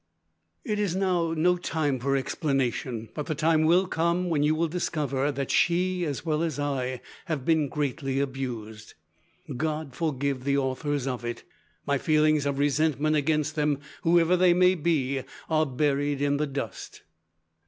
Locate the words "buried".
15.67-16.19